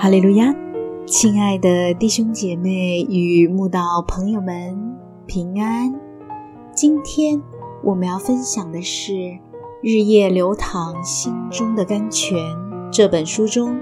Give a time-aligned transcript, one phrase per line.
[0.00, 0.54] 哈利路亚，
[1.06, 5.92] 亲爱的弟兄姐妹与慕道朋友们平安。
[6.72, 7.42] 今天
[7.82, 9.12] 我们要分享的是
[9.82, 12.38] 《日夜流淌心中的甘泉》
[12.92, 13.76] 这本书中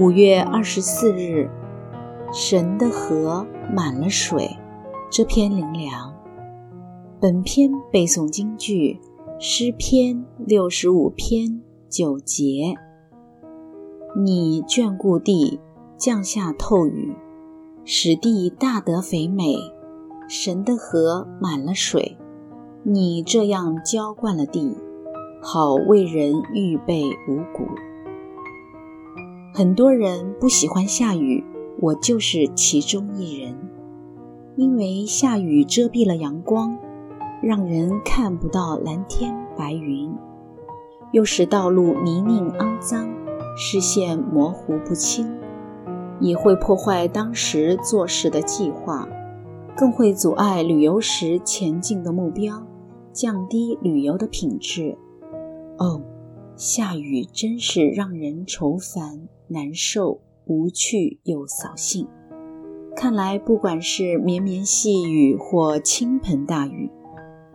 [0.00, 1.48] 五月二十四日
[2.34, 4.50] “神的河满了水”
[5.08, 6.12] 这篇灵粮。
[7.20, 8.98] 本篇背诵京剧
[9.38, 12.74] 诗篇六十五篇九节。
[14.16, 15.58] 你眷顾地，
[15.96, 17.16] 降下透雨，
[17.84, 19.56] 使地大得肥美。
[20.28, 22.16] 神的河满了水，
[22.84, 24.78] 你这样浇灌了地，
[25.42, 27.66] 好为人预备五谷。
[29.52, 31.44] 很多人不喜欢下雨，
[31.80, 33.52] 我就是其中一人。
[34.54, 36.78] 因为下雨遮蔽了阳光，
[37.42, 40.14] 让人看不到蓝天白云，
[41.10, 43.23] 又使道路泥泞肮脏。
[43.56, 45.30] 视线模糊不清，
[46.20, 49.08] 也会破坏当时做事的计划，
[49.76, 52.66] 更会阻碍旅游时前进的目标，
[53.12, 54.96] 降低旅游的品质。
[55.78, 56.00] 哦，
[56.56, 62.06] 下雨真是让人愁烦、难受、无趣又扫兴。
[62.96, 66.90] 看来，不管是绵绵细雨或倾盆大雨，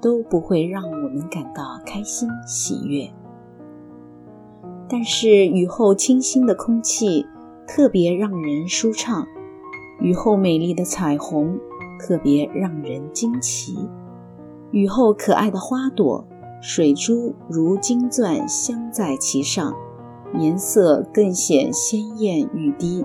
[0.00, 3.10] 都不会让我们感到开心喜悦。
[4.88, 7.26] 但是雨后清新的空气
[7.66, 9.26] 特别让人舒畅，
[10.00, 11.58] 雨后美丽的彩虹
[11.98, 13.88] 特别让人惊奇，
[14.70, 16.24] 雨后可爱的花朵、
[16.62, 19.74] 水珠如金钻镶在其上，
[20.34, 23.02] 颜色更显鲜艳欲滴。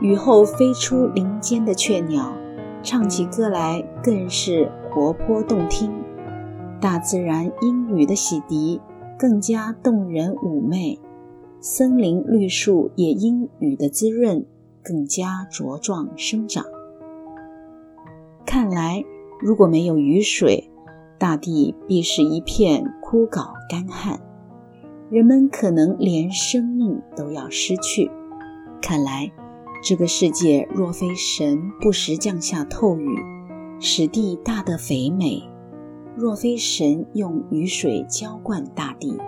[0.00, 2.32] 雨后飞出林间的雀鸟，
[2.82, 5.90] 唱起歌来更是活泼动听。
[6.80, 8.80] 大自然因雨的洗涤。
[9.18, 11.00] 更加动人妩媚，
[11.60, 14.44] 森林绿树也因雨的滋润
[14.82, 16.64] 更加茁壮生长。
[18.44, 19.02] 看来，
[19.40, 20.70] 如果没有雨水，
[21.18, 24.20] 大地必是一片枯槁干旱，
[25.10, 28.10] 人们可能连生命都要失去。
[28.82, 29.32] 看来，
[29.82, 33.18] 这个世界若非神不时降下透雨，
[33.80, 35.42] 使地大得肥美。
[36.16, 39.18] 若非神用雨水浇灌大地，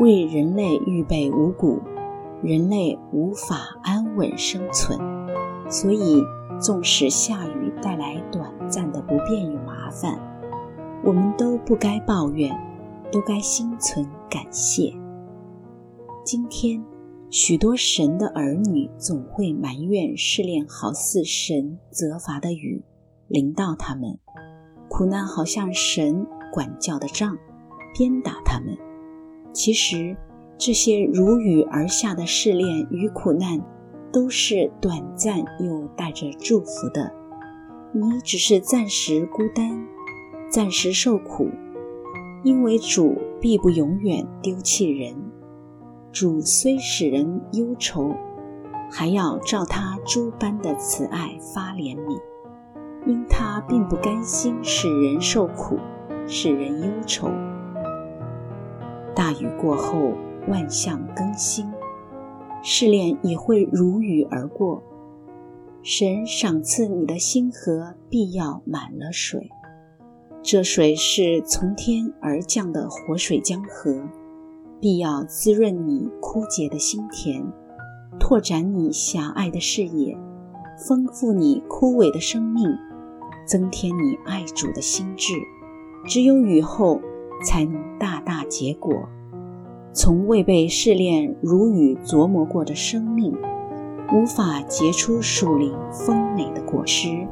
[0.00, 1.80] 为人类预备五谷，
[2.42, 4.98] 人类无法安稳生存。
[5.70, 6.24] 所以，
[6.60, 10.18] 纵使下雨带来短暂的不便与麻烦，
[11.04, 12.52] 我们都不该抱怨，
[13.12, 14.92] 都该心存感谢。
[16.24, 16.84] 今天，
[17.30, 22.82] 许多神的儿女总会埋怨试炼好似神责罚的雨
[23.28, 24.18] 临到他们。
[24.96, 27.36] 苦难好像神管教的杖，
[27.92, 28.74] 鞭打他们。
[29.52, 30.16] 其实，
[30.56, 33.60] 这些如雨而下的试炼与苦难，
[34.10, 37.12] 都是短暂又带着祝福的。
[37.92, 39.86] 你只是暂时孤单，
[40.48, 41.50] 暂时受苦，
[42.42, 45.14] 因为主必不永远丢弃人。
[46.10, 48.14] 主虽使人忧愁，
[48.90, 52.18] 还要照他诸般的慈爱发怜悯。
[53.06, 55.78] 因他并不甘心使人受苦，
[56.26, 57.28] 使人忧愁。
[59.14, 60.12] 大雨过后，
[60.48, 61.66] 万象更新，
[62.62, 64.82] 试炼也会如雨而过。
[65.82, 69.48] 神赏赐你的心河必要满了水，
[70.42, 74.02] 这水是从天而降的活水江河，
[74.80, 77.44] 必要滋润你枯竭的心田，
[78.18, 80.18] 拓展你狭隘的视野，
[80.76, 82.76] 丰富你枯萎的生命。
[83.46, 85.32] 增添你爱主的心智，
[86.04, 87.00] 只有雨后
[87.44, 89.08] 才能大大结果。
[89.92, 93.32] 从未被试炼如雨琢磨过的生命，
[94.12, 97.26] 无法结出属灵丰美的果实。